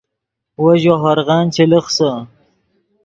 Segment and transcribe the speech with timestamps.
[0.61, 2.11] وو ژے ہورغن چے لخسے